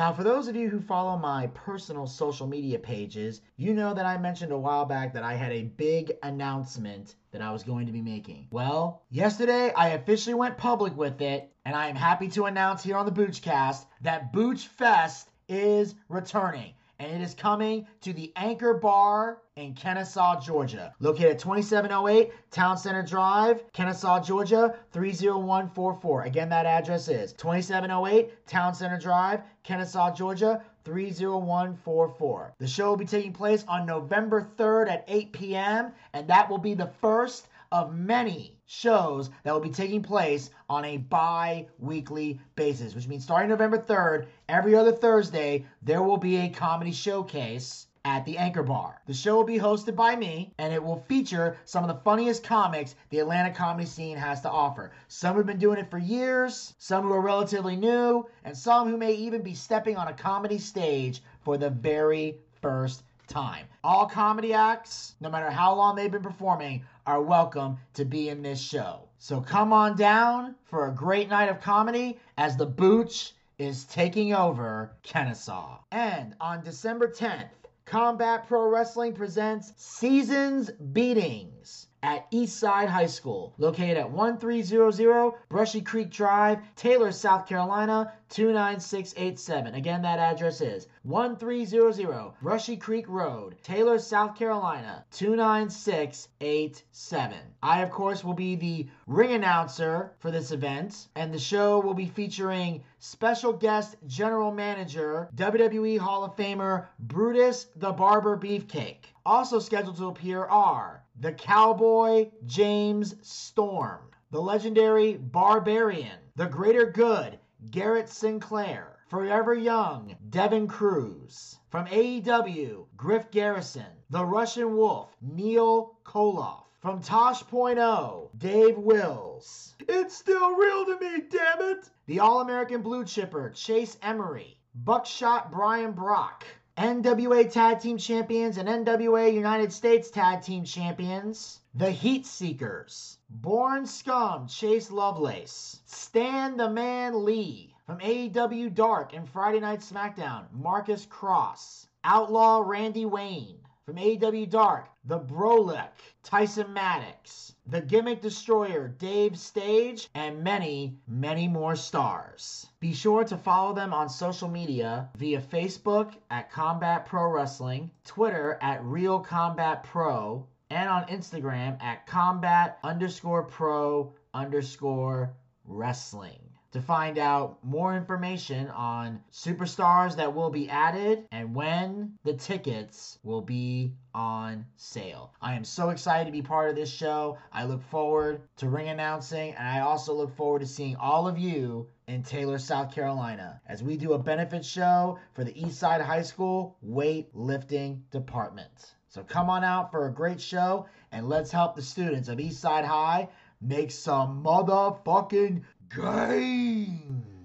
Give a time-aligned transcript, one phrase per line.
[0.00, 4.06] Now, for those of you who follow my personal social media pages, you know that
[4.06, 7.84] I mentioned a while back that I had a big announcement that I was going
[7.84, 8.48] to be making.
[8.50, 12.96] Well, yesterday I officially went public with it, and I am happy to announce here
[12.96, 18.74] on the Boochcast that Booch Fest is returning and it is coming to the Anchor
[18.74, 20.94] Bar in Kennesaw, Georgia.
[21.00, 26.24] Located at 2708 Town Center Drive, Kennesaw, Georgia, 30144.
[26.24, 32.54] Again, that address is 2708 Town Center Drive, Kennesaw, Georgia, 30144.
[32.58, 36.58] The show will be taking place on November 3rd at 8 p.m., and that will
[36.58, 42.40] be the first of many shows that will be taking place on a bi weekly
[42.54, 47.88] basis, which means starting November 3rd, every other Thursday, there will be a comedy showcase
[48.04, 49.02] at the Anchor Bar.
[49.06, 52.44] The show will be hosted by me, and it will feature some of the funniest
[52.44, 54.92] comics the Atlanta comedy scene has to offer.
[55.08, 58.96] Some who've been doing it for years, some who are relatively new, and some who
[58.96, 63.66] may even be stepping on a comedy stage for the very first time.
[63.84, 68.42] All comedy acts, no matter how long they've been performing, are welcome to be in
[68.42, 69.08] this show.
[69.18, 74.34] So come on down for a great night of comedy as the Booch is taking
[74.34, 75.78] over Kennesaw.
[75.92, 77.50] And on December 10th,
[77.84, 86.10] Combat Pro Wrestling presents Seasons Beatings at Eastside High School, located at 1300 Brushy Creek
[86.10, 89.74] Drive, Taylor, South Carolina 29687.
[89.74, 97.38] Again, that address is 1300 Brushy Creek Road, Taylor, South Carolina 29687.
[97.62, 101.94] I, of course, will be the ring announcer for this event, and the show will
[101.94, 109.04] be featuring special guest general manager, WWE Hall of Famer Brutus the Barber Beefcake.
[109.26, 117.38] Also scheduled to appear are the Cowboy James Storm, the legendary Barbarian, the Greater Good
[117.70, 126.64] Garrett Sinclair, Forever Young Devin Cruz, from AEW Griff Garrison, the Russian Wolf Neil Koloff,
[126.80, 129.74] from Tosh.0 Dave Wills.
[129.80, 131.90] It's still real to me, damn it!
[132.06, 136.46] The All American Blue Chipper Chase Emery, Buckshot Brian Brock.
[136.80, 143.84] NWA Tag Team Champions and NWA United States Tag Team Champions, the Heat Seekers, Born
[143.84, 151.04] Scum Chase Lovelace, Stan the Man Lee, from AEW Dark and Friday Night SmackDown, Marcus
[151.04, 155.90] Cross, Outlaw Randy Wayne, from AEW Dark, The Brolic,
[156.22, 162.66] Tyson Maddox, The Gimmick Destroyer, Dave Stage, and many, many more stars.
[162.80, 168.58] Be sure to follow them on social media via Facebook at Combat Pro Wrestling, Twitter
[168.60, 175.32] at Real Combat Pro, and on Instagram at Combat underscore Pro underscore
[175.64, 182.32] Wrestling to find out more information on superstars that will be added and when the
[182.32, 185.32] tickets will be on sale.
[185.40, 187.38] I am so excited to be part of this show.
[187.52, 191.38] I look forward to ring announcing, and I also look forward to seeing all of
[191.38, 196.22] you in Taylor, South Carolina, as we do a benefit show for the Eastside High
[196.22, 198.94] School weightlifting department.
[199.08, 202.84] So come on out for a great show, and let's help the students of Eastside
[202.84, 203.28] High
[203.60, 207.39] make some motherfucking gains.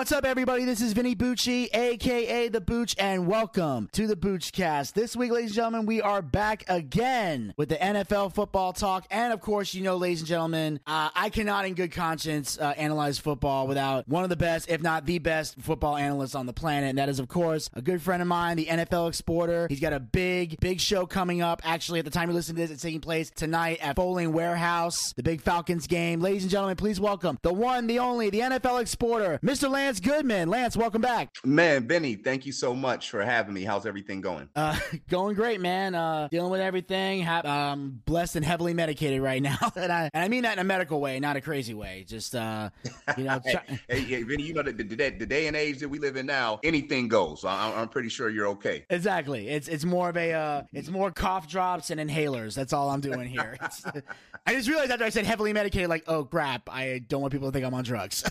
[0.00, 0.64] What's up, everybody?
[0.64, 4.94] This is Vinny Bucci, aka The Booch, and welcome to the Boochcast.
[4.94, 9.06] This week, ladies and gentlemen, we are back again with the NFL football talk.
[9.10, 12.72] And of course, you know, ladies and gentlemen, uh, I cannot in good conscience uh,
[12.78, 16.54] analyze football without one of the best, if not the best, football analysts on the
[16.54, 16.88] planet.
[16.88, 19.66] And that is, of course, a good friend of mine, the NFL Exporter.
[19.68, 21.60] He's got a big, big show coming up.
[21.62, 25.12] Actually, at the time you listen to this, it's taking place tonight at Fowling Warehouse,
[25.12, 26.22] the big Falcons game.
[26.22, 29.68] Ladies and gentlemen, please welcome the one, the only, the NFL Exporter, Mr.
[29.90, 30.48] Lance Goodman.
[30.48, 31.34] Lance, welcome back.
[31.44, 33.64] Man, Vinny, thank you so much for having me.
[33.64, 34.48] How's everything going?
[34.54, 34.78] Uh,
[35.08, 35.96] going great, man.
[35.96, 37.24] Uh, dealing with everything.
[37.24, 40.58] Ha- um, blessed and heavily medicated right now, and I and I mean that in
[40.60, 42.04] a medical way, not a crazy way.
[42.06, 42.70] Just uh,
[43.18, 45.88] you know, try- hey, hey, Vinny, you know the, the, the, day and age that
[45.88, 47.44] we live in now, anything goes.
[47.44, 48.86] I'm, I'm pretty sure you're okay.
[48.90, 49.48] Exactly.
[49.48, 52.54] It's it's more of a uh, it's more cough drops and inhalers.
[52.54, 53.58] That's all I'm doing here.
[54.46, 57.48] I just realized after I said heavily medicated, like, oh crap, I don't want people
[57.48, 58.22] to think I'm on drugs.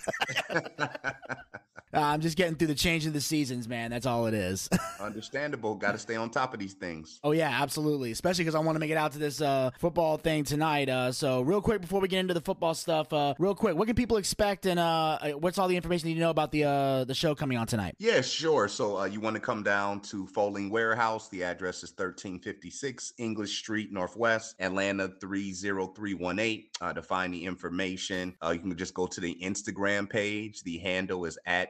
[1.94, 3.90] Uh, I'm just getting through the change of the seasons, man.
[3.90, 4.70] That's all it is.
[5.00, 5.74] Understandable.
[5.76, 7.20] Got to stay on top of these things.
[7.24, 8.12] Oh yeah, absolutely.
[8.12, 10.88] Especially because I want to make it out to this uh, football thing tonight.
[10.88, 13.88] Uh, so real quick before we get into the football stuff, uh, real quick, what
[13.88, 16.52] can people expect and uh, uh, what's all the information you need to know about
[16.52, 16.60] the
[17.08, 17.96] the show coming on tonight?
[17.98, 18.68] Yeah, sure.
[18.68, 21.30] So you want to come down to Fowling Warehouse.
[21.30, 26.94] The address is 1356 English Street Northwest, Atlanta 30318.
[26.94, 30.62] to find the information, you can just go to the Instagram page.
[30.64, 31.70] The handle is at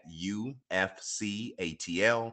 [0.72, 0.72] UFCATL.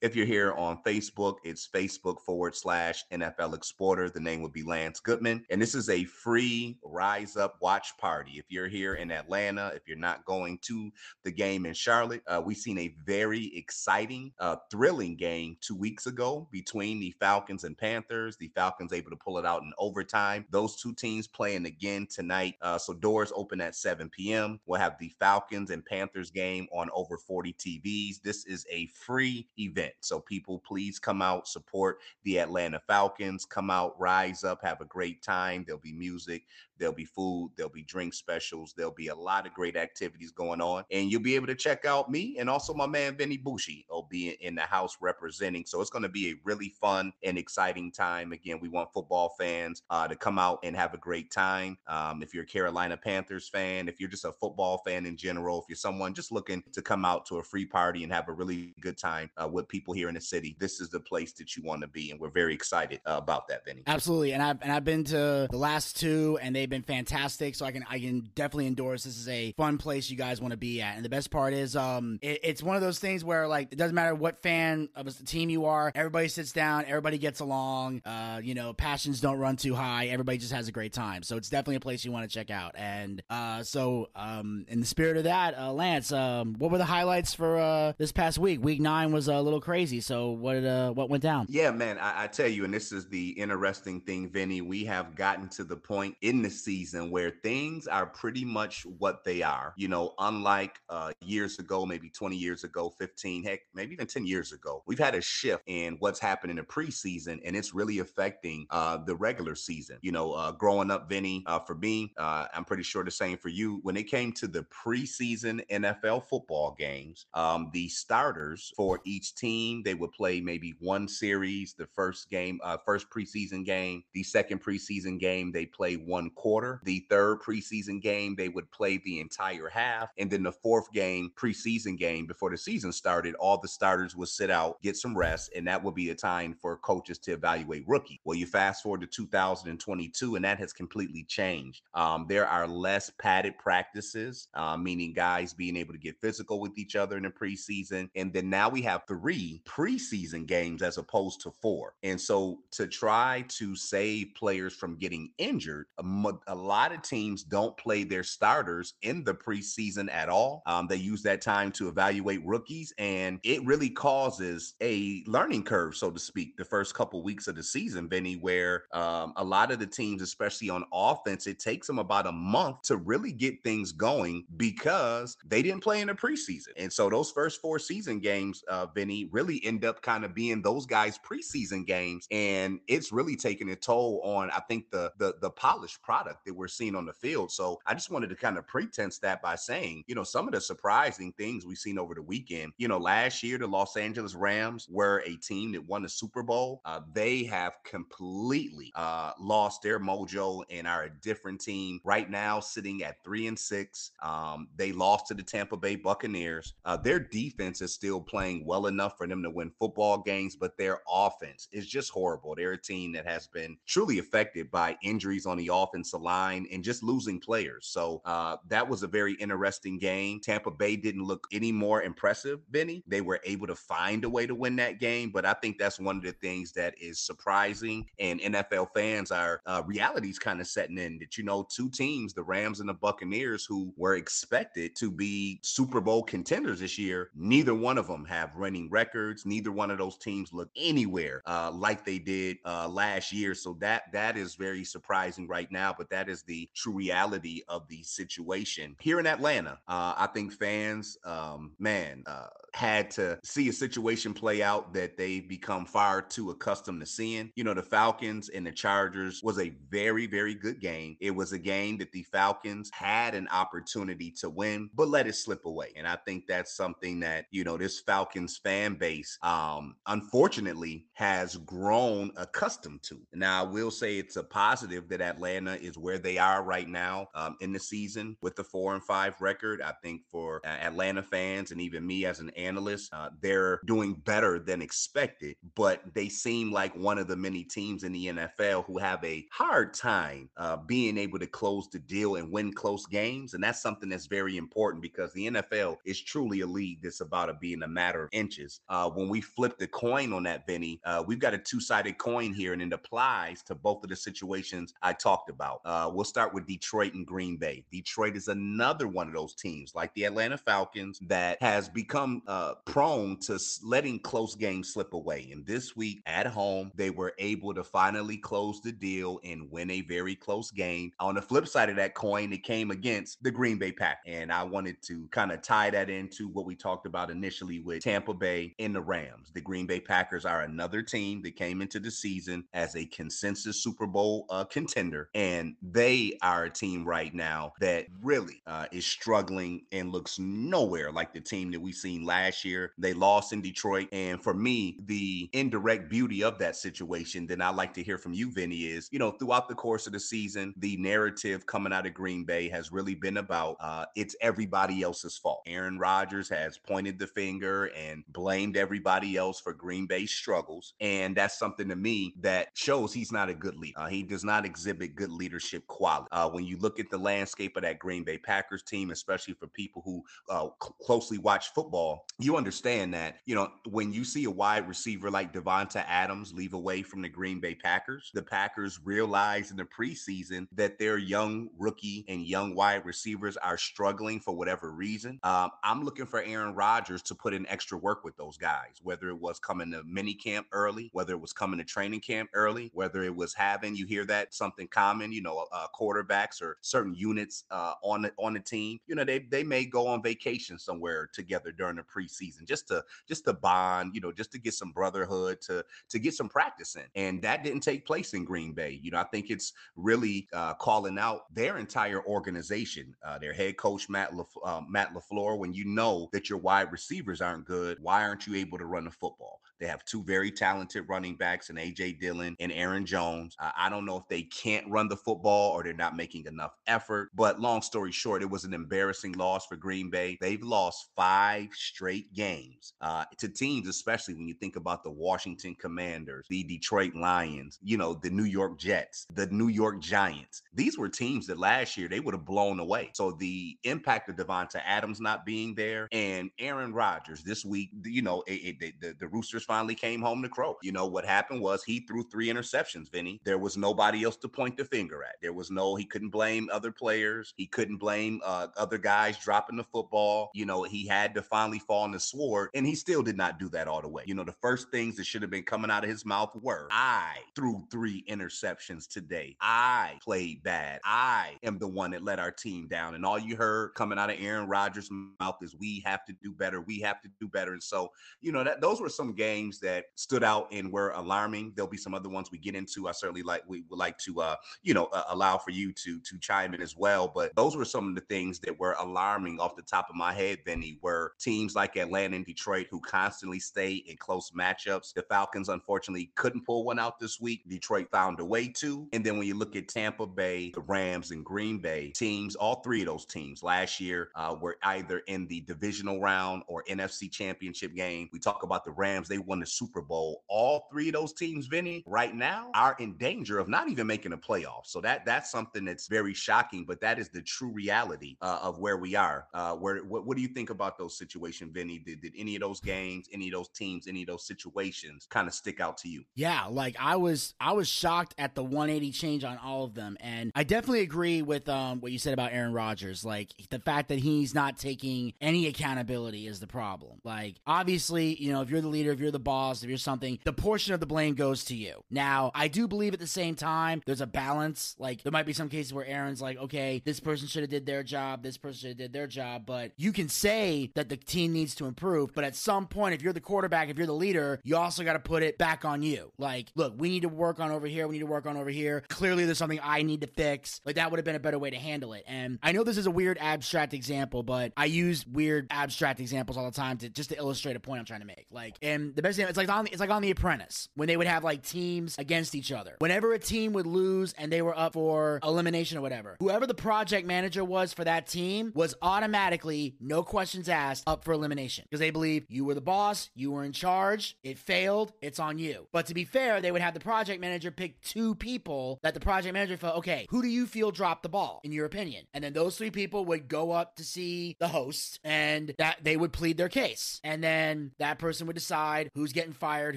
[0.02, 4.08] If you're here on Facebook, it's Facebook forward slash NFL Exporter.
[4.10, 5.44] The name would be Lance Goodman.
[5.50, 8.32] And this is a free Rise Up watch party.
[8.36, 10.90] If you're here in Atlanta, if you're not going to
[11.24, 16.06] the game in Charlotte, uh, we've seen a very exciting, uh, thrilling game two weeks
[16.06, 18.36] ago between the Falcons and Panthers.
[18.36, 20.46] The Falcons able to pull it out in overtime.
[20.50, 22.54] Those two teams playing again tonight.
[22.62, 24.60] Uh, so doors open at 7 p.m.
[24.66, 28.22] We'll have the Falcons and Panthers game on over 40 TVs.
[28.22, 29.94] This is a free event.
[30.00, 34.86] So people please come out, support the Atlanta Falcons, come out, rise up, have a
[34.86, 35.64] great time.
[35.66, 36.44] There'll be music,
[36.78, 40.60] There'll be food, there'll be drink specials, there'll be a lot of great activities going
[40.60, 40.84] on.
[40.90, 44.06] And you'll be able to check out me and also my man Vinny Bucci will
[44.10, 45.64] be in the house representing.
[45.66, 48.32] So it's going to be a really fun and exciting time.
[48.32, 51.78] Again, we want football fans uh, to come out and have a great time.
[51.86, 55.60] Um, if you're a Carolina Panthers fan, if you're just a football fan in general,
[55.60, 58.32] if you're someone just looking to come out to a free party and have a
[58.32, 61.56] really good time uh, with people here in the city, this is the place that
[61.56, 62.10] you want to be.
[62.10, 63.82] And we're very excited uh, about that, Vinny.
[63.86, 64.32] Absolutely.
[64.32, 67.54] And I've, and I've been to the last two and they they've been fantastic.
[67.54, 69.04] So I can I can definitely endorse.
[69.04, 70.96] This is a fun place you guys want to be at.
[70.96, 73.76] And the best part is, um, it, it's one of those things where like it
[73.76, 78.02] doesn't matter what fan of a team you are, everybody sits down, everybody gets along.
[78.04, 80.06] Uh, you know, passions don't run too high.
[80.06, 81.22] Everybody just has a great time.
[81.22, 82.74] So it's definitely a place you want to check out.
[82.76, 86.84] And uh, so um, in the spirit of that, uh, Lance, um, what were the
[86.84, 88.62] highlights for uh this past week?
[88.62, 90.00] Week nine was a little crazy.
[90.00, 91.46] So what uh what went down?
[91.48, 94.60] Yeah, man, I, I tell you, and this is the interesting thing, Vinny.
[94.60, 99.22] We have gotten to the point in the season where things are pretty much what
[99.24, 99.72] they are.
[99.76, 104.26] You know, unlike uh, years ago, maybe 20 years ago, 15, heck, maybe even 10
[104.26, 107.98] years ago, we've had a shift in what's happening in the preseason, and it's really
[107.98, 109.98] affecting uh, the regular season.
[110.00, 113.36] You know, uh, growing up, Vinny, uh, for me, uh, I'm pretty sure the same
[113.36, 113.80] for you.
[113.82, 119.82] When it came to the preseason NFL football games, um, the starters for each team,
[119.82, 124.64] they would play maybe one series, the first game, uh, first preseason game, the second
[124.64, 126.80] preseason game, they play one quarter.
[126.84, 130.10] The third preseason game, they would play the entire half.
[130.16, 134.28] And then the fourth game, preseason game, before the season started, all the starters would
[134.28, 137.84] sit out, get some rest, and that would be a time for coaches to evaluate
[137.86, 138.18] rookie.
[138.24, 141.82] Well, you fast forward to 2022, and that has completely changed.
[141.92, 146.78] Um, there are less padded practices, uh, meaning guys being able to get physical with
[146.78, 148.08] each other in the preseason.
[148.14, 151.94] And then now we have three preseason games as opposed to four.
[152.02, 157.42] And so to try to save players from getting injured, a, a lot of teams
[157.42, 160.62] don't play their starters in the preseason at all.
[160.66, 165.96] Um, they use that time to evaluate rookies, and it really causes a learning curve,
[165.96, 169.70] so to speak, the first couple weeks of the season, Vinny, where um, a lot
[169.70, 173.62] of the teams, especially on offense, it takes them about a month to really get
[173.62, 176.68] things going because they didn't play in the preseason.
[176.76, 180.62] And so those first four season games, uh, Vinny, really end up kind of being
[180.62, 182.26] those guys' preseason games.
[182.30, 186.44] And it's really taking a toll on, I think, the the the polished product product
[186.46, 187.52] that we're seeing on the field.
[187.52, 190.54] So I just wanted to kind of pretense that by saying, you know, some of
[190.54, 192.72] the surprising things we've seen over the weekend.
[192.78, 196.42] You know, last year the Los Angeles Rams were a team that won the Super
[196.42, 196.80] Bowl.
[196.84, 202.60] Uh, they have completely uh, lost their mojo and are a different team right now,
[202.60, 204.12] sitting at three and six.
[204.22, 206.74] Um, they lost to the Tampa Bay Buccaneers.
[206.84, 210.76] Uh, their defense is still playing well enough for them to win football games, but
[210.78, 212.54] their offense is just horrible.
[212.54, 216.84] They're a team that has been truly affected by injuries on the offensive line and
[216.84, 217.86] just losing players.
[217.88, 220.40] So uh, that was a very interesting game.
[220.40, 223.02] Tampa Bay didn't look any more impressive, Vinny.
[223.06, 226.00] They were able to find a way to win that game, but I think that's
[226.00, 228.06] one of the things that is surprising.
[228.18, 232.34] And NFL fans are uh, realities kind of setting in that you know two teams,
[232.34, 237.30] the Rams and the Buccaneers, who were expected to be Super Bowl contenders this year.
[237.34, 239.44] Neither one of them have running records.
[239.44, 243.56] Neither one of those teams look anywhere uh, like they did uh, last year.
[243.56, 245.92] So that that is very surprising right now.
[245.98, 249.80] But that is the true reality of the situation here in Atlanta.
[249.88, 252.46] Uh, I think fans, um, man, uh,
[252.76, 257.50] had to see a situation play out that they've become far too accustomed to seeing.
[257.56, 261.16] You know, the Falcons and the Chargers was a very, very good game.
[261.20, 265.36] It was a game that the Falcons had an opportunity to win, but let it
[265.36, 265.94] slip away.
[265.96, 271.56] And I think that's something that, you know, this Falcons fan base, um, unfortunately, has
[271.56, 273.22] grown accustomed to.
[273.32, 277.28] Now, I will say it's a positive that Atlanta is where they are right now
[277.34, 279.80] um, in the season with the four and five record.
[279.80, 283.08] I think for uh, Atlanta fans and even me as an analysts.
[283.12, 288.04] Uh, they're doing better than expected, but they seem like one of the many teams
[288.04, 292.36] in the NFL who have a hard time uh, being able to close the deal
[292.36, 293.54] and win close games.
[293.54, 297.48] And that's something that's very important because the NFL is truly a league that's about
[297.48, 298.80] it being a matter of inches.
[298.88, 302.18] Uh, when we flip the coin on that, Vinny, uh, we've got a two sided
[302.18, 305.80] coin here, and it applies to both of the situations I talked about.
[305.84, 307.84] Uh, we'll start with Detroit and Green Bay.
[307.90, 312.74] Detroit is another one of those teams, like the Atlanta Falcons, that has become uh,
[312.86, 315.50] prone to letting close games slip away.
[315.52, 319.90] And this week at home, they were able to finally close the deal and win
[319.90, 321.12] a very close game.
[321.20, 324.20] On the flip side of that coin, it came against the Green Bay Pack.
[324.26, 328.02] And I wanted to kind of tie that into what we talked about initially with
[328.02, 329.50] Tampa Bay and the Rams.
[329.52, 333.82] The Green Bay Packers are another team that came into the season as a consensus
[333.82, 335.28] Super Bowl uh, contender.
[335.34, 341.12] And they are a team right now that really uh, is struggling and looks nowhere
[341.12, 342.92] like the team that we've seen last last year.
[342.98, 344.08] They lost in Detroit.
[344.12, 348.32] And for me, the indirect beauty of that situation, then I like to hear from
[348.32, 352.06] you, Vinny, is, you know, throughout the course of the season, the narrative coming out
[352.06, 355.62] of Green Bay has really been about uh, it's everybody else's fault.
[355.66, 360.94] Aaron Rodgers has pointed the finger and blamed everybody else for Green Bay's struggles.
[361.00, 363.98] And that's something to me that shows he's not a good leader.
[363.98, 366.28] Uh, he does not exhibit good leadership quality.
[366.32, 369.66] Uh, when you look at the landscape of that Green Bay Packers team, especially for
[369.68, 374.44] people who uh, cl- closely watch football, you understand that, you know, when you see
[374.44, 379.00] a wide receiver like Davante Adams leave away from the Green Bay Packers, the Packers
[379.02, 384.54] realize in the preseason that their young rookie and young wide receivers are struggling for
[384.54, 385.38] whatever reason.
[385.44, 389.28] Um, I'm looking for Aaron Rodgers to put in extra work with those guys, whether
[389.28, 392.90] it was coming to mini camp early, whether it was coming to training camp early,
[392.92, 397.14] whether it was having, you hear that something common, you know, uh, quarterbacks or certain
[397.14, 400.78] units uh, on the, on the team, you know, they, they may go on vacation
[400.78, 404.74] somewhere together during the preseason just to just to bond, you know, just to get
[404.74, 407.02] some brotherhood, to to get some practice in.
[407.14, 408.98] And that didn't take place in Green Bay.
[409.02, 413.76] You know, I think it's really uh, calling out their entire organization, uh, their head
[413.76, 414.32] coach Matt
[414.64, 415.58] uh, Matt LaFleur.
[415.58, 419.04] When you know that your wide receivers aren't good, why aren't you able to run
[419.04, 419.60] the football?
[419.80, 423.54] They have two very talented running backs and AJ Dillon and Aaron Jones.
[423.58, 426.72] Uh, I don't know if they can't run the football or they're not making enough
[426.86, 427.30] effort.
[427.34, 430.38] But long story short, it was an embarrassing loss for Green Bay.
[430.40, 435.74] They've lost five straight games uh, to teams, especially when you think about the Washington
[435.78, 440.62] Commanders, the Detroit Lions, you know, the New York Jets, the New York Giants.
[440.74, 443.10] These were teams that last year they would have blown away.
[443.14, 448.22] So the impact of Davante Adams not being there and Aaron Rodgers this week, you
[448.22, 450.76] know, it, it, the, the Roosters finally came home to crow.
[450.82, 453.40] You know, what happened was he threw three interceptions, Vinny.
[453.44, 455.36] There was nobody else to point the finger at.
[455.42, 457.52] There was no, he couldn't blame other players.
[457.56, 460.50] He couldn't blame uh, other guys dropping the football.
[460.54, 463.58] You know, he had to finally fall on the sword, and he still did not
[463.58, 464.22] do that all the way.
[464.26, 466.88] You know, the first things that should have been coming out of his mouth were,
[466.90, 469.56] I threw three interceptions today.
[469.60, 471.00] I played bad.
[471.04, 473.14] I am the one that let our team down.
[473.14, 476.52] And all you heard coming out of Aaron Rodgers' mouth is, we have to do
[476.52, 476.80] better.
[476.80, 477.72] We have to do better.
[477.72, 481.10] And so, you know, that those were some games games that stood out and were
[481.10, 481.72] alarming.
[481.74, 483.08] There'll be some other ones we get into.
[483.08, 486.20] I certainly like we would like to uh, you know uh, allow for you to
[486.20, 487.30] to chime in as well.
[487.34, 490.32] But those were some of the things that were alarming off the top of my
[490.32, 490.58] head.
[490.64, 495.12] Vinny, were teams like Atlanta and Detroit who constantly stay in close matchups.
[495.14, 497.68] The Falcons unfortunately couldn't pull one out this week.
[497.68, 499.08] Detroit found a way to.
[499.12, 502.82] And then when you look at Tampa Bay, the Rams, and Green Bay teams, all
[502.82, 507.30] three of those teams last year uh, were either in the divisional round or NFC
[507.30, 508.28] Championship game.
[508.32, 510.42] We talk about the Rams; they won the Super Bowl.
[510.48, 514.32] All three of those teams, Vinny, right now are in danger of not even making
[514.32, 514.86] a playoff.
[514.86, 518.78] So that that's something that's very shocking, but that is the true reality uh, of
[518.78, 519.46] where we are.
[519.54, 521.98] Uh, where what, what do you think about those situations, Vinny?
[521.98, 525.48] Did, did any of those games, any of those teams, any of those situations kind
[525.48, 526.24] of stick out to you?
[526.34, 530.16] Yeah, like I was I was shocked at the 180 change on all of them,
[530.20, 533.24] and I definitely agree with um, what you said about Aaron Rodgers.
[533.24, 537.20] Like the fact that he's not taking any accountability is the problem.
[537.24, 540.38] Like obviously, you know, if you're the leader, if you're the boss, if you're something,
[540.44, 542.02] the portion of the blame goes to you.
[542.10, 544.96] Now, I do believe at the same time there's a balance.
[544.98, 547.86] Like there might be some cases where Aaron's like, okay, this person should have did
[547.86, 551.16] their job, this person should have did their job, but you can say that the
[551.16, 554.12] team needs to improve, but at some point, if you're the quarterback, if you're the
[554.12, 556.32] leader, you also got to put it back on you.
[556.38, 558.70] Like, look, we need to work on over here, we need to work on over
[558.70, 559.04] here.
[559.08, 560.80] Clearly, there's something I need to fix.
[560.84, 562.24] Like that would have been a better way to handle it.
[562.26, 566.56] And I know this is a weird abstract example, but I use weird abstract examples
[566.56, 568.46] all the time to just to illustrate a point I'm trying to make.
[568.50, 571.26] Like, and the best it's like on it's like on The Apprentice when they would
[571.26, 572.96] have like teams against each other.
[572.98, 576.74] Whenever a team would lose and they were up for elimination or whatever, whoever the
[576.74, 582.00] project manager was for that team was automatically, no questions asked, up for elimination because
[582.00, 585.86] they believe you were the boss, you were in charge, it failed, it's on you.
[585.92, 589.20] But to be fair, they would have the project manager pick two people that the
[589.20, 592.26] project manager felt, okay, who do you feel dropped the ball in your opinion?
[592.34, 596.16] And then those three people would go up to see the host and that they
[596.16, 597.20] would plead their case.
[597.24, 599.96] And then that person would decide who's getting fired,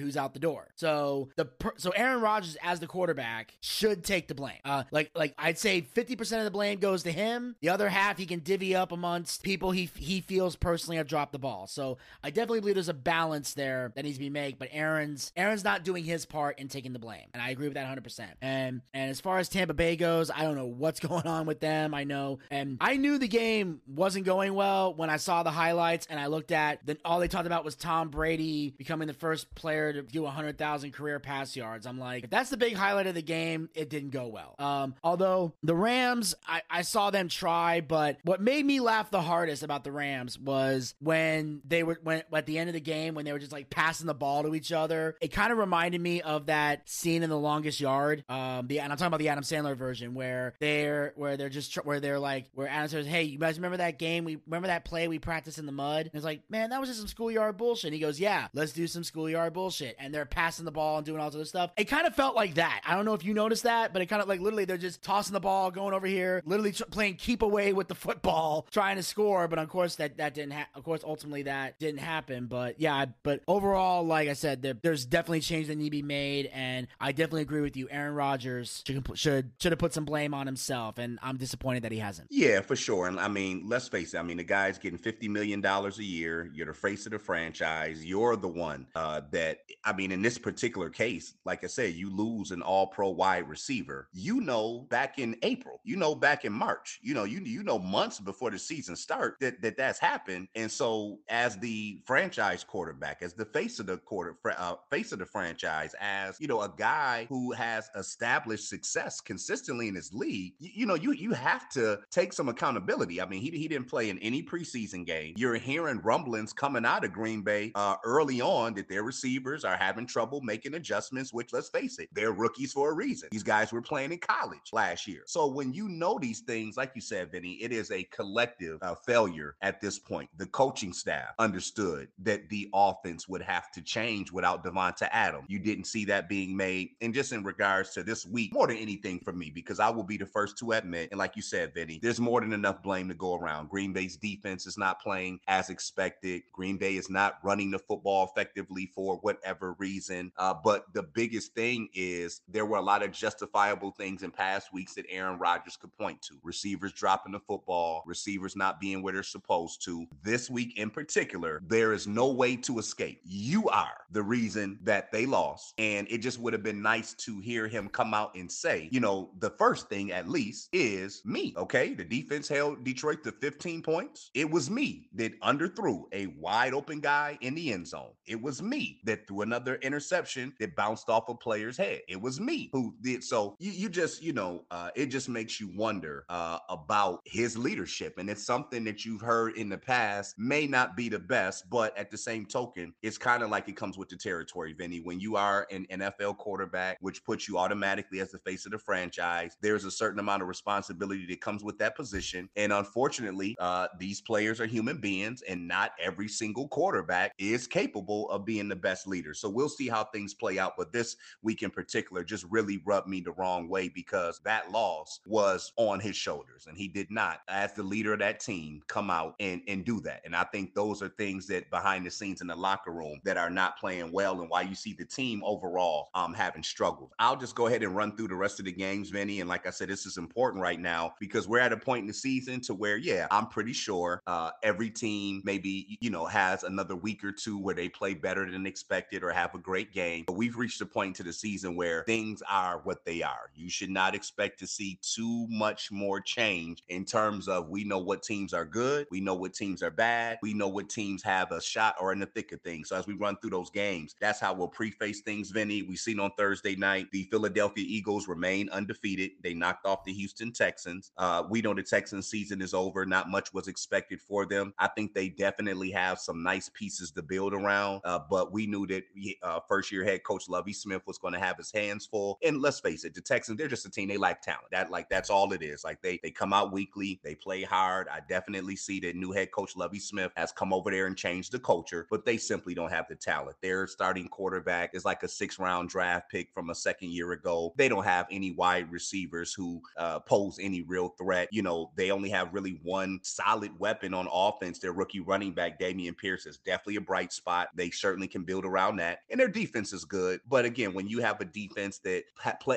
[0.00, 0.68] who's out the door.
[0.74, 4.58] So the per- so Aaron Rodgers as the quarterback should take the blame.
[4.64, 7.56] Uh, like like I'd say 50% of the blame goes to him.
[7.60, 11.32] The other half he can divvy up amongst people he he feels personally have dropped
[11.32, 11.66] the ball.
[11.66, 14.58] So I definitely believe there's a balance there that needs to be made.
[14.58, 17.74] But Aaron's Aaron's not doing his part in taking the blame, and I agree with
[17.74, 18.02] that 100.
[18.02, 21.46] percent And and as far as Tampa Bay goes, I don't know what's going on
[21.46, 21.94] with them.
[21.94, 26.06] I know, and I knew the game wasn't going well when I saw the highlights
[26.08, 29.52] and I looked at then all they talked about was Tom Brady becoming the first
[29.54, 31.86] player to do 100,000 career pass yards.
[31.86, 34.54] I'm like, if that's the big highlight of the game, it didn't go well.
[34.58, 39.20] Um, although the Rams, I, I saw them try, but what made me laugh the
[39.20, 43.14] hardest about the Rams was when they were when at the end of the game
[43.14, 45.16] when they were just like passing the ball to each other.
[45.20, 48.24] It kind of reminded me of that scene in The Longest Yard.
[48.28, 51.74] Um, the and I'm talking about the Adam Sandler version where they're where they're just
[51.84, 54.24] where they're like where Adam says, "Hey, you guys remember that game?
[54.24, 56.88] We remember that play we practiced in the mud?" And it's like, man, that was
[56.88, 57.88] just some schoolyard bullshit.
[57.88, 61.06] And he goes, "Yeah, let's do some schoolyard bullshit." And they're passing the ball and
[61.06, 61.70] doing all this other stuff.
[61.76, 62.82] It kind of felt like that.
[62.86, 65.02] I don't know if you noticed that, but it kind of like literally they're just
[65.02, 68.96] tossing the ball, going over here, literally tr- playing keep away with the football, trying
[68.96, 69.48] to score.
[69.48, 70.52] But of course that that didn't.
[70.52, 72.46] Ha- of course, ultimately that didn't happen.
[72.46, 76.02] But yeah, but overall, like I said, there, there's definitely change that need to be
[76.02, 77.88] made, and I definitely agree with you.
[77.90, 81.92] Aaron Rodgers should should should have put some blame on himself, and I'm disappointed that
[81.92, 82.28] he hasn't.
[82.30, 83.06] Yeah, for sure.
[83.06, 84.18] And I mean, let's face it.
[84.18, 86.50] I mean, the guy's getting fifty million dollars a year.
[86.54, 88.04] You're the face of the franchise.
[88.04, 92.14] You're the one uh, that I mean, in this particular case, like I said, you
[92.14, 94.08] lose an All-Pro wide receiver.
[94.12, 97.78] You know, back in April, you know, back in March, you know, you you know,
[97.78, 100.48] months before the season start that that that's happened.
[100.54, 105.18] And so, as the franchise quarterback, as the face of the quarter, uh, face of
[105.18, 110.54] the franchise, as you know, a guy who has established success consistently in his league,
[110.58, 113.20] you, you know, you you have to take some accountability.
[113.20, 115.34] I mean, he he didn't play in any preseason game.
[115.36, 119.76] You're hearing rumblings coming out of Green Bay uh, early on that their receivers are
[119.76, 121.32] having trouble making adjustments.
[121.32, 123.28] Which, let's face it, they're rookies for a reason.
[123.32, 125.22] These guys were playing in college last year.
[125.26, 128.94] So when you know these things, like you said, Vinny, it is a collective uh,
[128.94, 130.28] failure at this point.
[130.36, 135.44] The coaching staff understood that the offense would have to change without Davante Adam.
[135.48, 136.90] You didn't see that being made.
[137.00, 140.04] And just in regards to this week, more than anything for me, because I will
[140.04, 143.08] be the first to admit, and like you said, Vinny, there's more than enough blame
[143.08, 143.68] to go around.
[143.70, 146.42] Green Bay's defense is not playing as expected.
[146.52, 148.59] Green Bay is not running the football effectively
[148.94, 150.32] for whatever reason.
[150.36, 154.72] Uh, but the biggest thing is there were a lot of justifiable things in past
[154.72, 156.34] weeks that Aaron Rodgers could point to.
[156.42, 160.06] Receivers dropping the football, receivers not being where they're supposed to.
[160.22, 163.20] This week in particular, there is no way to escape.
[163.24, 165.74] You are the reason that they lost.
[165.78, 169.00] And it just would have been nice to hear him come out and say, you
[169.00, 171.54] know, the first thing at least is me.
[171.56, 171.94] Okay.
[171.94, 174.30] The defense held Detroit to 15 points.
[174.34, 178.10] It was me that underthrew a wide open guy in the end zone.
[178.26, 182.00] It was was me that threw another interception that bounced off a player's head.
[182.08, 183.22] It was me who did.
[183.22, 187.56] So you, you just, you know, uh, it just makes you wonder uh, about his
[187.56, 188.18] leadership.
[188.18, 191.96] And it's something that you've heard in the past may not be the best, but
[191.96, 194.98] at the same token, it's kind of like it comes with the territory, Vinny.
[194.98, 198.80] When you are an NFL quarterback, which puts you automatically as the face of the
[198.80, 202.48] franchise, there's a certain amount of responsibility that comes with that position.
[202.56, 208.28] And unfortunately, uh, these players are human beings, and not every single quarterback is capable
[208.30, 209.34] of being the best leader.
[209.34, 210.74] So we'll see how things play out.
[210.76, 215.20] But this week in particular just really rubbed me the wrong way because that loss
[215.26, 219.10] was on his shoulders, and he did not, as the leader of that team, come
[219.10, 220.22] out and, and do that.
[220.24, 223.36] And I think those are things that behind the scenes in the locker room that
[223.36, 227.10] are not playing well, and why you see the team overall um, having struggled.
[227.18, 229.40] I'll just go ahead and run through the rest of the games, Vinny.
[229.40, 232.06] And like I said, this is important right now because we're at a point in
[232.06, 236.62] the season to where, yeah, I'm pretty sure uh, every team maybe, you know, has
[236.62, 240.24] another week or two where they play better than expected or have a great game.
[240.26, 243.50] But we've reached a point to the season where things are what they are.
[243.54, 247.98] You should not expect to see too much more change in terms of we know
[247.98, 251.52] what teams are good, we know what teams are bad, we know what teams have
[251.52, 252.88] a shot or in the thick of things.
[252.88, 255.82] So as we run through those games, that's how we'll preface things, Vinny.
[255.82, 259.32] We've seen on Thursday night the Philadelphia Eagles remain undefeated.
[259.42, 261.12] They knocked off the Houston Texans.
[261.18, 263.04] Uh, we know the Texans season is over.
[263.04, 264.72] Not much was expected for them.
[264.78, 268.00] I think they definitely have some nice pieces to build around.
[268.04, 269.04] Uh, but we knew that
[269.42, 272.38] uh, first year head coach Lovie Smith was going to have his hands full.
[272.42, 274.08] And let's face it, the Texans, they're just a team.
[274.08, 274.66] They lack talent.
[274.72, 275.84] That like that's all it is.
[275.84, 278.08] Like they they come out weekly, they play hard.
[278.08, 281.52] I definitely see that new head coach Lovie Smith has come over there and changed
[281.52, 283.56] the culture, but they simply don't have the talent.
[283.62, 287.72] Their starting quarterback is like a six round draft pick from a second year ago.
[287.76, 291.48] They don't have any wide receivers who uh, pose any real threat.
[291.52, 294.78] You know, they only have really one solid weapon on offense.
[294.78, 297.68] Their rookie running back, Dameon Pierce, is definitely a bright spot.
[297.74, 299.20] They certainly can build around that.
[299.30, 300.40] And their defense is good.
[300.48, 302.24] But again, when you have a defense that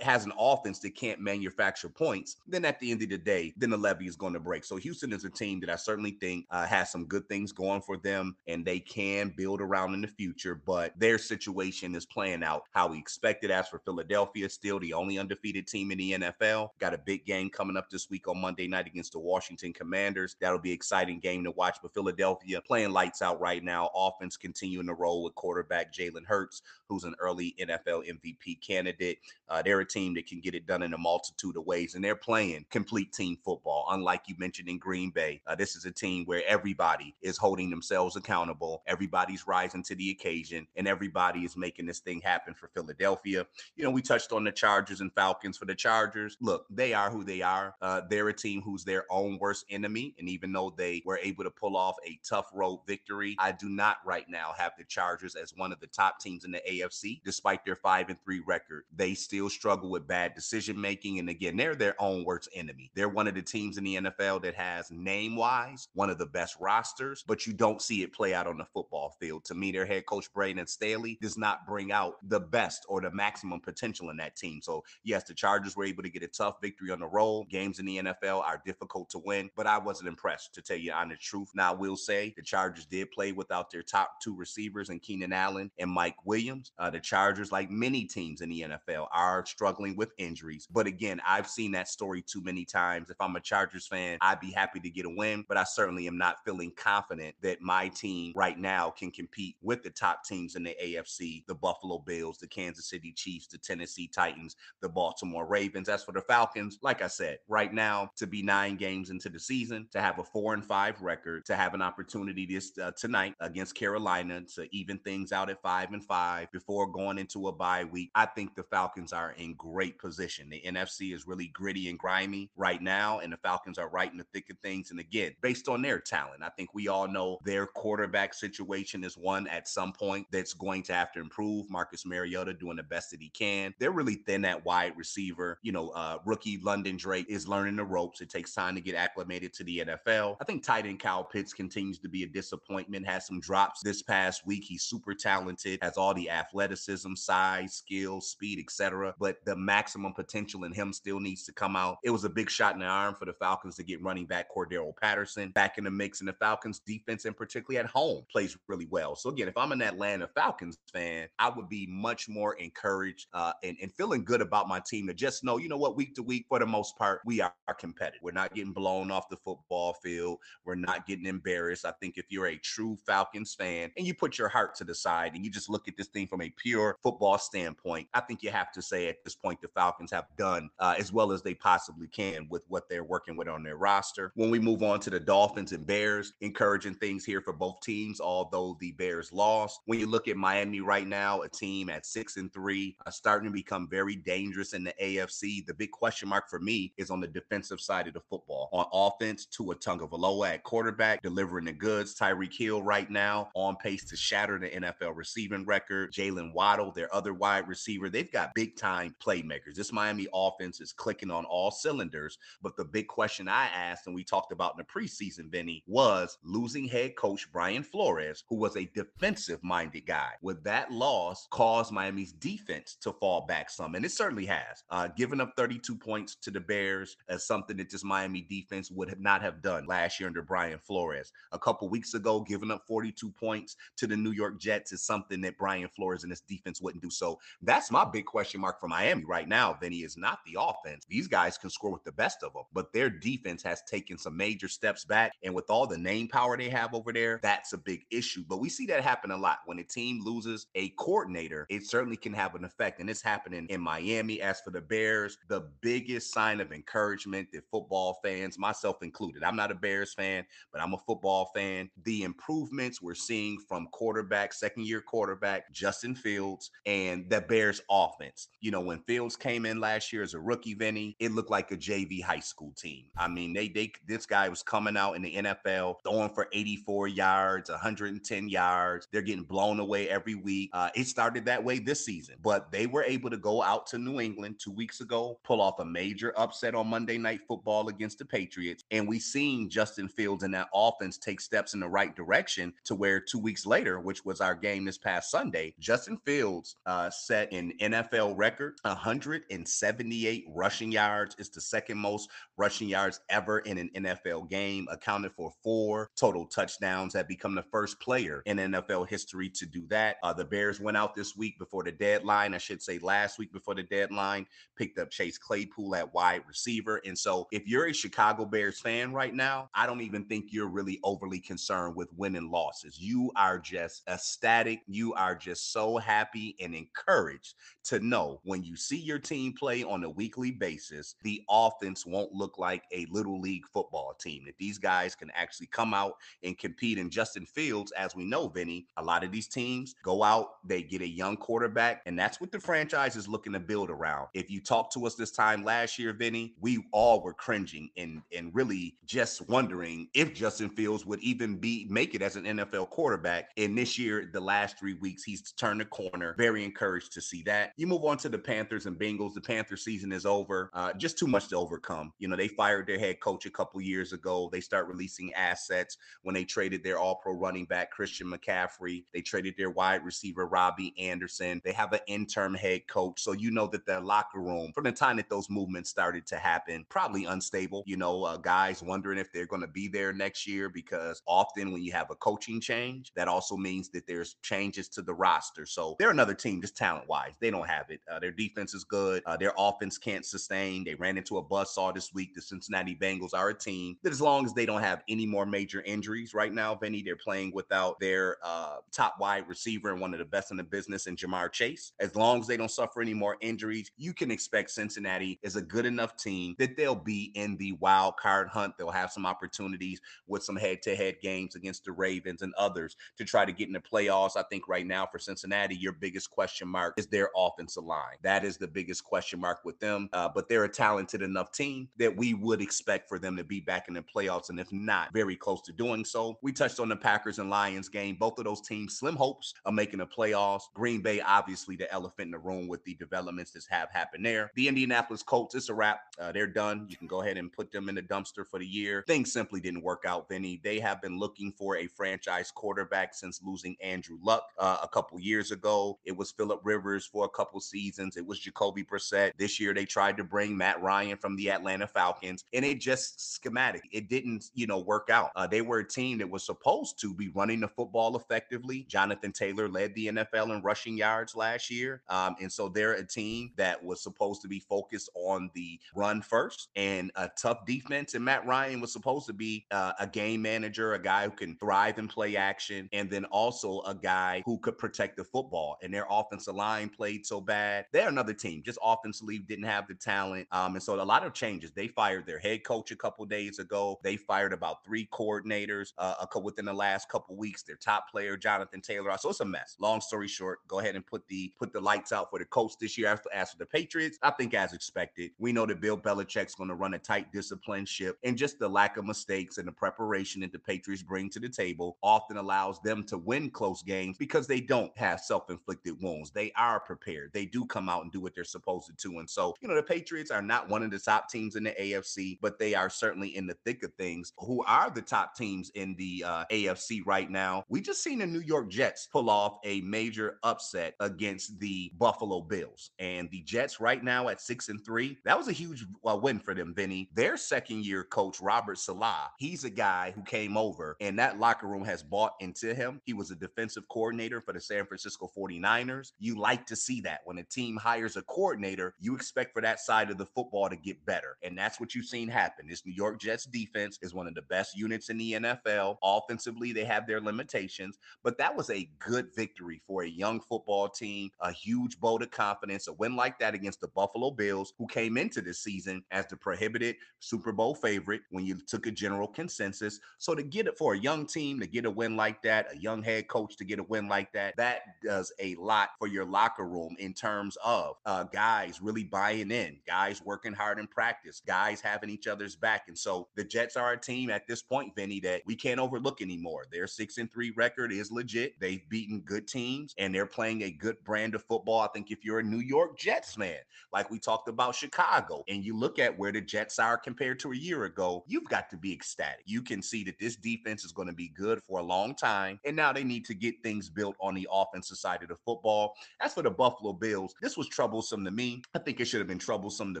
[0.00, 3.68] has an offense that can't manufacture points, then at the end of the day, then
[3.68, 4.64] the levee is going to break.
[4.64, 7.82] So Houston is a team that I certainly think uh, has some good things going
[7.82, 10.54] for them and they can build around in the future.
[10.54, 13.50] But their situation is playing out how we expected.
[13.50, 16.70] As for Philadelphia, still the only undefeated team in the NFL.
[16.78, 20.36] Got a big game coming up this week on Monday night against the Washington Commanders.
[20.40, 21.76] That'll be exciting game to watch.
[21.82, 23.90] But Philadelphia playing lights out right now.
[23.94, 29.18] Offense continuing to roll with quarterback Jalen Hurts, who's an early NFL MVP candidate.
[29.48, 32.04] Uh, they're a team that can get it done in a multitude of ways, and
[32.04, 33.86] they're playing complete team football.
[33.90, 37.70] Unlike you mentioned in Green Bay, uh, this is a team where everybody is holding
[37.70, 38.82] themselves accountable.
[38.86, 43.46] Everybody's rising to the occasion, and everybody is making this thing happen for Philadelphia.
[43.76, 45.58] You know, we touched on the Chargers and Falcons.
[45.58, 47.74] For the Chargers, look, they are who they are.
[47.80, 51.44] Uh, they're a team who's their own worst enemy, and even though they were able
[51.44, 55.36] to pull off a tough road victory, I do not right now have the Chargers
[55.36, 58.82] as one of the top teams in the AFC, despite their five and three record.
[58.96, 62.90] They still struggle with bad decision making, and again, they're their own worst enemy.
[62.96, 66.26] They're one of the teams in the NFL that has name wise one of the
[66.26, 69.44] best rosters, but you don't see it play out on the football field.
[69.44, 73.10] To me, their head coach Brandon Staley does not bring out the best or the
[73.12, 74.60] maximum potential in that team.
[74.62, 77.48] So yes, the Chargers were able to get a tough victory on the road.
[77.50, 80.92] Games in the NFL are difficult to win, but I wasn't impressed to tell you
[80.92, 81.50] honest truth.
[81.54, 85.32] Now I will say the Chargers did play without their top two receivers and Keenan
[85.32, 86.72] Allen and Mike Williams.
[86.78, 90.66] Uh, the Chargers, like many teams in the NFL, are struggling with injuries.
[90.70, 93.10] But again, I've seen that story too many times.
[93.10, 96.06] If I'm a Chargers fan, I'd be happy to get a win, but I certainly
[96.06, 100.56] am not feeling confident that my team right now can compete with the top teams
[100.56, 105.46] in the AFC, the Buffalo Bills, the Kansas City Chiefs, the Tennessee Titans, the Baltimore
[105.46, 105.88] Ravens.
[105.88, 109.40] As for the Falcons, like I said, right now to be nine games into the
[109.40, 113.34] season, to have a four and five record, to have an opportunity this uh, tonight
[113.40, 117.84] against Carolina to even things out at five and five before going into a bye
[117.84, 118.10] week.
[118.14, 120.48] I think the Falcons are in great position.
[120.48, 124.18] The NFC is really gritty and grimy right now, and the Falcons are right in
[124.18, 124.90] the thick of things.
[124.90, 129.16] And again, based on their talent, I think we all know their quarterback situation is
[129.16, 131.70] one at some point that's going to have to improve.
[131.70, 133.74] Marcus Mariota doing the best that he can.
[133.78, 135.58] They're really thin at wide receiver.
[135.62, 138.20] You know, uh, rookie London Drake is learning the ropes.
[138.20, 140.36] It takes time to get acclimated to the NFL.
[140.40, 143.06] I think tight end Kyle Pitts continues to be a disappointment.
[143.06, 144.64] Has some drops this past week.
[144.68, 149.14] He's super talented, has all the athleticism, size, skill, speed, etc.
[149.18, 151.98] But the maximum potential in him still needs to come out.
[152.04, 154.46] It was a big shot in the arm for the Falcons to get running back
[154.54, 158.56] Cordarrelle Patterson back in the mix, and the Falcons defense, and particularly at home, plays
[158.68, 159.16] really well.
[159.16, 163.52] So again, if I'm an Atlanta Falcons fan, I would be much more encouraged uh,
[163.62, 166.22] and, and feeling good about my team to just know, you know what, week to
[166.22, 168.20] week, for the most part, we are competitive.
[168.22, 170.38] We're not getting blown off the football field.
[170.64, 171.84] We're not getting embarrassed.
[171.84, 175.34] I think if you're a true Falcons fan and you put your to the side
[175.34, 178.50] and you just look at this thing from a pure football standpoint, I think you
[178.50, 181.54] have to say at this point the Falcons have done uh, as well as they
[181.54, 184.32] possibly can with what they're working with on their roster.
[184.34, 188.20] When we move on to the Dolphins and Bears, encouraging things here for both teams,
[188.20, 189.80] although the Bears lost.
[189.86, 193.48] When you look at Miami right now, a team at six and three, uh, starting
[193.48, 195.66] to become very dangerous in the AFC.
[195.66, 198.68] The big question mark for me is on the defensive side of the football.
[198.72, 202.14] On offense, to a Tua Tagovailoa at quarterback, delivering the goods.
[202.14, 206.12] Tyreek Hill right now on pace to shatter the NFL receiving record.
[206.12, 209.74] Jaylen Waddle, their other wide receiver, they've got big time playmakers.
[209.74, 212.38] This Miami offense is clicking on all cylinders.
[212.62, 216.38] But the big question I asked, and we talked about in the preseason, Vinny, was
[216.44, 220.30] losing head coach Brian Flores, who was a defensive minded guy.
[220.42, 223.96] Would that loss cause Miami's defense to fall back some?
[223.96, 224.84] And it certainly has.
[224.90, 229.08] Uh, giving up 32 points to the Bears as something that this Miami defense would
[229.08, 231.32] have not have done last year under Brian Flores.
[231.52, 235.40] A couple weeks ago, giving up 42 points to the New York Jets is something
[235.42, 237.10] that Brian Flores and his defense wouldn't do.
[237.10, 241.04] So that's my big question mark for Miami right now, Vinny, is not the offense.
[241.08, 244.36] These guys can score with the best of them, but their defense has taken some
[244.36, 245.32] major steps back.
[245.42, 248.44] And with all the name power they have over there, that's a big issue.
[248.48, 249.58] But we see that happen a lot.
[249.66, 253.00] When a team loses a coordinator, it certainly can have an effect.
[253.00, 254.40] And it's happening in Miami.
[254.40, 259.56] As for the Bears, the biggest sign of encouragement that football fans, myself included, I'm
[259.56, 261.90] not a Bears fan, but I'm a football fan.
[262.04, 268.48] The improvements we're seeing from quarterback, second year quarterback, Justin Fields, and the Bears offense.
[268.60, 271.70] You know, when Fields came in last year as a rookie, Vinny, it looked like
[271.72, 273.04] a JV high school team.
[273.16, 277.08] I mean, they they this guy was coming out in the NFL throwing for 84
[277.08, 279.08] yards, 110 yards.
[279.12, 280.70] They're getting blown away every week.
[280.72, 283.98] Uh, it started that way this season, but they were able to go out to
[283.98, 288.18] New England two weeks ago, pull off a major upset on Monday Night Football against
[288.18, 292.14] the Patriots, and we seen Justin Fields and that offense take steps in the right
[292.14, 296.76] direction to where two weeks later, which was our game this past Sunday, Justin Fields
[296.86, 301.36] uh, set an NFL record 178 rushing yards.
[301.38, 306.46] It's the second most rushing yards ever in an NFL game, accounted for four total
[306.46, 310.16] touchdowns, have become the first player in NFL history to do that.
[310.22, 313.52] Uh, the Bears went out this week before the deadline, I should say last week
[313.52, 317.02] before the deadline, picked up Chase Claypool at wide receiver.
[317.04, 320.70] And so if you're a Chicago Bears fan right now, I don't even think you're
[320.70, 322.98] really overly concerned with winning losses.
[322.98, 324.80] You are just ecstatic.
[324.86, 329.82] You are just so happy and encouraged to know when you see your team play
[329.82, 334.44] on a weekly basis, the offense won't look like a little league football team.
[334.44, 336.98] That these guys can actually come out and compete.
[336.98, 340.82] And Justin Fields, as we know, Vinny, a lot of these teams go out, they
[340.82, 344.28] get a young quarterback, and that's what the franchise is looking to build around.
[344.34, 348.20] If you talked to us this time last year, Vinny, we all were cringing and
[348.36, 352.90] and really just wondering if Justin Fields would even be make it as an NFL
[352.90, 353.50] quarterback.
[353.56, 356.34] And this year, the last three weeks, he's turned the corner.
[356.36, 357.72] Very encouraged to see that.
[357.76, 359.34] You move on to the Panthers and Bengals.
[359.34, 360.70] The Panther season is over.
[360.74, 362.12] Uh, just too much to overcome.
[362.18, 364.48] You know, they fired their head coach a couple years ago.
[364.50, 369.04] They start releasing assets when they traded their all-pro running back Christian McCaffrey.
[369.14, 371.60] They traded their wide receiver Robbie Anderson.
[371.64, 374.92] They have an interim head coach, so you know that their locker room, from the
[374.92, 377.84] time that those movements started to happen, probably unstable.
[377.86, 381.70] You know, uh, guys wondering if they're going to be there next year because often
[381.72, 385.66] when you have a coaching change, that also means that there's changes to the roster.
[385.66, 388.00] So they're another team, just talent-wise, they don't have it.
[388.10, 389.22] Uh, their defense is good.
[389.26, 390.84] Uh, their offense can't sustain.
[390.84, 392.34] They ran into a buzzsaw this week.
[392.34, 395.46] The Cincinnati Bengals are a team that, as long as they don't have any more
[395.46, 400.12] major injuries right now, Vinny, they're playing without their uh, top wide receiver and one
[400.12, 401.92] of the best in the business in Ja'Marr Chase.
[402.00, 405.62] As long as they don't suffer any more injuries, you can expect Cincinnati is a
[405.62, 408.74] good enough team that they'll be in the wild card hunt.
[408.78, 412.96] They'll have some opportunities with some head to head games against the Ravens and others
[413.16, 414.36] to try to get in the playoffs.
[414.36, 418.16] I think right now for Cincinnati, your biggest question mark is their offensive line.
[418.22, 420.08] That is the biggest question mark with them.
[420.12, 423.60] Uh, but they're a talented enough team that we would expect for them to be
[423.60, 424.50] back in the playoffs.
[424.50, 426.38] And if not, very close to doing so.
[426.42, 428.16] We touched on the Packers and Lions game.
[428.18, 430.62] Both of those teams, slim hopes of making the playoffs.
[430.74, 434.50] Green Bay, obviously, the elephant in the room with the developments that have happened there.
[434.54, 436.00] The Indianapolis Colts, it's a wrap.
[436.18, 436.86] Uh, they're done.
[436.88, 439.04] You can go ahead and put them in the dumpster for the year.
[439.06, 440.60] Things simply didn't work out, Vinny.
[440.62, 445.18] They have been looking for a franchise quarterback since losing Andrew Luck uh, a couple
[445.20, 445.98] years ago.
[446.04, 448.16] It was Philip Rivers for a couple seasons.
[448.16, 449.32] It was Jacoby Brissett.
[449.38, 453.34] This year, they tried to bring Matt Ryan from the Atlanta Falcons, and it just
[453.34, 453.82] schematic.
[453.92, 455.30] It didn't, you know, work out.
[455.36, 458.86] Uh, they were a team that was supposed to be running the football effectively.
[458.88, 463.06] Jonathan Taylor led the NFL in rushing yards last year, um, and so they're a
[463.06, 468.14] team that was supposed to be focused on the run first and a tough defense.
[468.14, 471.56] And Matt Ryan was supposed to be uh, a game manager, a guy who can
[471.56, 475.78] thrive and play action, and then all also a guy who could protect the football.
[475.82, 477.86] And their offensive line played so bad.
[477.92, 480.46] They're another team, just offensively didn't have the talent.
[480.52, 481.72] Um, and so a lot of changes.
[481.72, 484.00] They fired their head coach a couple days ago.
[484.02, 487.62] They fired about three coordinators uh, within the last couple weeks.
[487.62, 489.16] Their top player, Jonathan Taylor.
[489.18, 489.76] So it's a mess.
[489.80, 492.72] Long story short, go ahead and put the put the lights out for the coach
[492.78, 493.16] this year.
[493.16, 496.68] For, as for the Patriots, I think as expected, we know that Bill Belichick's going
[496.68, 500.42] to run a tight discipline ship, and just the lack of mistakes and the preparation
[500.42, 504.46] that the Patriots bring to the table often allows them to win close games because
[504.46, 506.30] they don't have self-inflicted wounds.
[506.30, 507.30] They are prepared.
[507.32, 509.18] They do come out and do what they're supposed to do.
[509.18, 511.74] And so, you know, the Patriots are not one of the top teams in the
[511.80, 514.32] AFC, but they are certainly in the thick of things.
[514.38, 517.64] Who are the top teams in the uh, AFC right now?
[517.68, 522.40] We just seen the New York Jets pull off a major upset against the Buffalo
[522.40, 525.18] Bills, and the Jets right now at six and three.
[525.24, 527.10] That was a huge uh, win for them, Vinny.
[527.14, 531.66] Their second year coach Robert Saleh, he's a guy who came over, and that locker
[531.66, 533.00] room has bought into him.
[533.04, 536.12] He was a defensive coordinator for the San Francisco 49ers.
[536.18, 539.80] You like to see that when a team hires a coordinator, you expect for that
[539.80, 541.36] side of the football to get better.
[541.42, 542.66] And that's what you've seen happen.
[542.68, 545.96] This New York Jets defense is one of the best units in the NFL.
[546.02, 550.88] Offensively, they have their limitations, but that was a good victory for a young football
[550.88, 552.88] team, a huge vote of confidence.
[552.88, 556.36] A win like that against the Buffalo Bills, who came into this season as the
[556.36, 559.98] prohibited Super Bowl favorite when you took a general consensus.
[560.18, 562.78] So to get it for a young team to get a win like that, a
[562.78, 566.24] young head coach to get a win like that, that does a lot for your
[566.24, 571.40] locker room in terms of uh, guys really buying in, guys working hard in practice,
[571.46, 572.84] guys having each other's back.
[572.88, 576.20] And so the Jets are a team at this point, Vinny, that we can't overlook
[576.20, 576.66] anymore.
[576.70, 578.58] Their six and three record is legit.
[578.60, 581.80] They've beaten good teams and they're playing a good brand of football.
[581.80, 583.58] I think if you're a New York Jets man,
[583.92, 587.52] like we talked about Chicago, and you look at where the Jets are compared to
[587.52, 589.44] a year ago, you've got to be ecstatic.
[589.46, 592.60] You can see that this defense is going to be good for a long time.
[592.64, 595.94] And now they need to get things built on the offensive side of the football.
[596.20, 598.62] As for the Buffalo Bills, this was troublesome to me.
[598.74, 600.00] I think it should have been troublesome to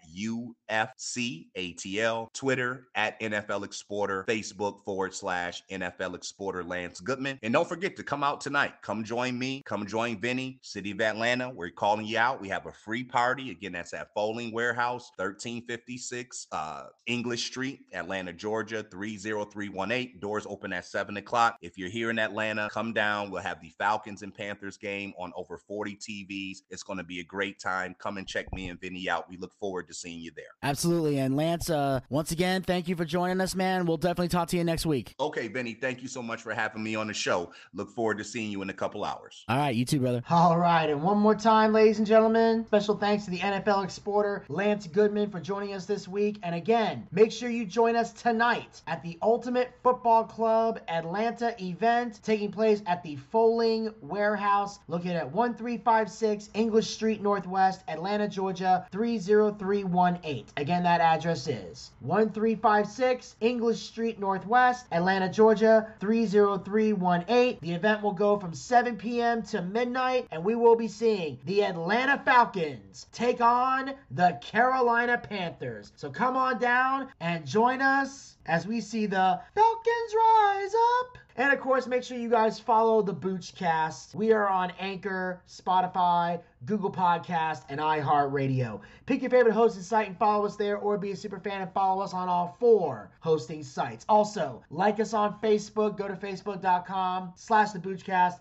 [0.69, 7.39] UFCATL, Twitter at NFL Exporter, Facebook forward slash NFL Exporter Lance Goodman.
[7.43, 8.73] And don't forget to come out tonight.
[8.81, 9.61] Come join me.
[9.65, 11.49] Come join Vinny, City of Atlanta.
[11.49, 12.41] We're calling you out.
[12.41, 13.51] We have a free party.
[13.51, 20.19] Again, that's at Fowling Warehouse, 1356 uh, English Street, Atlanta, Georgia, 30318.
[20.19, 21.57] Doors open at 7 o'clock.
[21.61, 23.31] If you're here in Atlanta, come down.
[23.31, 26.59] We'll have the Falcons and Panthers game on over 40 TVs.
[26.69, 27.95] It's going to be a great time.
[27.99, 29.29] Come and check me and Vinny out.
[29.29, 30.45] We look forward to seeing you there.
[30.61, 31.19] Absolutely.
[31.19, 33.85] And Lance, uh, once again, thank you for joining us, man.
[33.85, 35.15] We'll definitely talk to you next week.
[35.19, 37.51] Okay, Vinny, thank you so much for having me on the show.
[37.73, 39.43] Look forward to seeing you in a couple hours.
[39.47, 40.23] All right, you too, brother.
[40.29, 44.45] All right, and one more time, ladies and gentlemen, special thanks to the NFL exporter,
[44.47, 46.39] Lance Goodman, for joining us this week.
[46.43, 52.19] And again, make sure you join us tonight at the Ultimate Football Club Atlanta event
[52.23, 60.45] taking place at the Fowling Warehouse, located at 1356 English Street Northwest, Atlanta, Georgia, 30318.
[60.57, 67.59] Again, that address is 1356 English Street Northwest, Atlanta, Georgia, 30318.
[67.61, 69.43] The event will go from 7 p.m.
[69.43, 75.91] to midnight, and we will be seeing the Atlanta Falcons take on the Carolina Panthers.
[75.95, 81.17] So come on down and join us as we see the Falcons rise up.
[81.35, 84.13] And of course, make sure you guys follow the Boochcast.
[84.13, 88.81] We are on Anchor, Spotify, Google Podcast, and iHeartRadio.
[89.05, 91.71] Pick your favorite hosting site and follow us there, or be a super fan and
[91.73, 94.05] follow us on all four hosting sites.
[94.09, 95.97] Also, like us on Facebook.
[95.97, 97.83] Go to facebook.com slash the.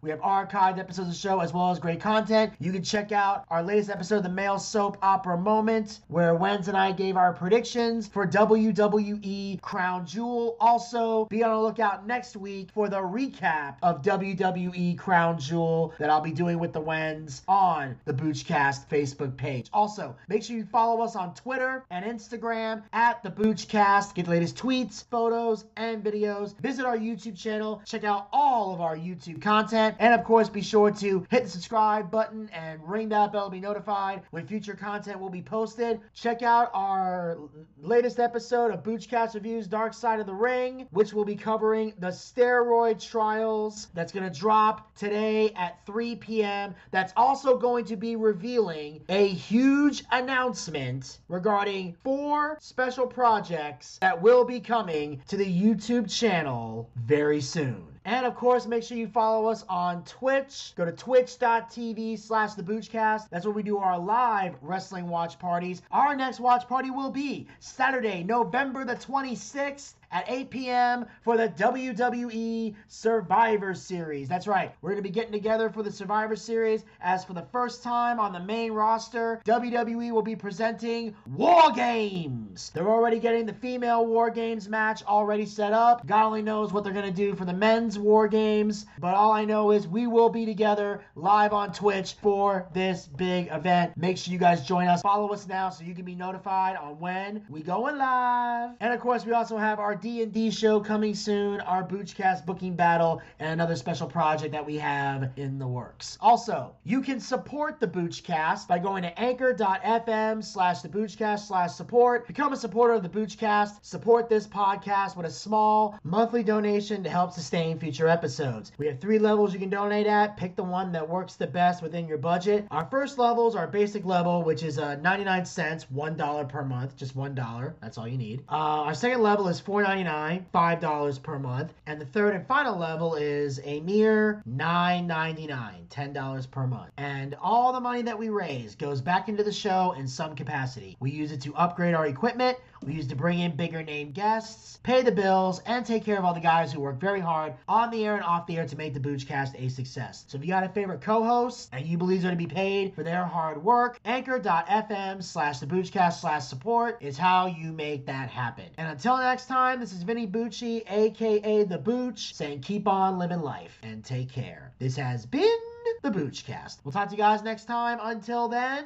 [0.00, 2.52] We have archived episodes of the show as well as great content.
[2.58, 6.76] You can check out our latest episode the Male Soap Opera Moment, where Wenz and
[6.76, 10.56] I gave our predictions for WWE Crown Jewel.
[10.60, 16.08] Also, be on the lookout next week for the recap of WWE Crown Jewel that
[16.08, 19.68] I'll be doing with the Wenz on the Boochcast Facebook page.
[19.72, 24.14] Also, make sure you follow us on Twitter and Instagram at the Boochcast.
[24.14, 26.58] Get the latest tweets, photos, and videos.
[26.60, 27.82] Visit our YouTube channel.
[27.86, 29.96] Check out all of our YouTube content.
[29.98, 33.50] And of course, be sure to hit the subscribe button and ring that bell to
[33.50, 36.00] be notified when future content will be posted.
[36.14, 37.38] Check out our
[37.78, 42.08] latest episode of Boochcast Reviews Dark Side of the Ring, which will be covering the
[42.08, 43.88] steroid trials.
[43.94, 46.74] That's going to drop today at 3 p.m.
[46.90, 54.44] That's also going to be revealing a huge announcement regarding four special projects that will
[54.44, 57.86] be coming to the YouTube channel very soon.
[58.04, 60.72] And of course, make sure you follow us on Twitch.
[60.74, 63.28] Go to twitch.tv slash the Boochcast.
[63.30, 65.82] That's where we do our live wrestling watch parties.
[65.92, 71.06] Our next watch party will be Saturday, November the 26th at 8 p.m.
[71.22, 74.28] for the WWE Survivor Series.
[74.28, 74.74] That's right.
[74.82, 78.20] We're going to be getting together for the Survivor Series as for the first time
[78.20, 82.70] on the main roster, WWE will be presenting War Games.
[82.74, 86.06] They're already getting the female War Games match already set up.
[86.06, 89.32] God only knows what they're going to do for the men's War Games, but all
[89.32, 93.96] I know is we will be together live on Twitch for this big event.
[93.96, 95.02] Make sure you guys join us.
[95.02, 98.70] Follow us now so you can be notified on when we going live.
[98.80, 103.22] And of course, we also have our D&D show coming soon, our Boochcast booking battle,
[103.38, 106.18] and another special project that we have in the works.
[106.20, 112.26] Also, you can support the Boochcast by going to anchor.fm slash the Boochcast slash support.
[112.26, 113.84] Become a supporter of the Boochcast.
[113.84, 118.72] Support this podcast with a small monthly donation to help sustain future episodes.
[118.78, 120.36] We have three levels you can donate at.
[120.36, 122.66] Pick the one that works the best within your budget.
[122.72, 127.16] Our first levels are basic level, which is uh, 99 cents, $1 per month, just
[127.16, 127.74] $1.
[127.80, 128.40] That's all you need.
[128.48, 129.60] Uh, our second level is
[129.96, 131.72] $4.99, $5 per month.
[131.86, 136.90] And the third and final level is a mere $9.99, $10 per month.
[136.96, 140.96] And all the money that we raise goes back into the show in some capacity.
[141.00, 144.78] We use it to upgrade our equipment, we used to bring in bigger name guests,
[144.82, 147.90] pay the bills, and take care of all the guys who work very hard on
[147.90, 150.24] the air and off the air to make the Boochcast a success.
[150.28, 152.94] So if you got a favorite co-host and you believe they're going to be paid
[152.94, 158.28] for their hard work, anchor.fm slash the Boochcast slash support is how you make that
[158.28, 158.66] happen.
[158.78, 163.40] And until next time, this is Vinny Bucci, aka The Booch, saying keep on living
[163.40, 164.72] life and take care.
[164.78, 165.58] This has been
[166.02, 166.78] the Boochcast.
[166.84, 167.98] We'll talk to you guys next time.
[168.02, 168.84] Until then,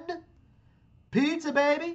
[1.11, 1.95] pizza baby.